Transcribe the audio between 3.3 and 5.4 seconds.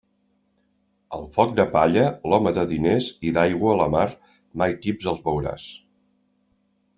i d'aigua la mar, mai tips els